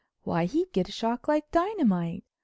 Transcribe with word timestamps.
Why, 0.23 0.45
he'd 0.45 0.73
get 0.73 0.89
a 0.89 0.91
shock 0.91 1.27
like 1.27 1.51
dynamite! 1.51 2.23